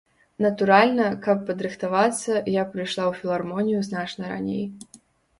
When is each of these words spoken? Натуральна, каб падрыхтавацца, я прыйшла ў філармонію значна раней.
Натуральна, 0.43 1.09
каб 1.25 1.41
падрыхтавацца, 1.49 2.37
я 2.53 2.63
прыйшла 2.71 3.03
ў 3.09 3.19
філармонію 3.19 3.83
значна 3.89 4.31
раней. 4.33 4.63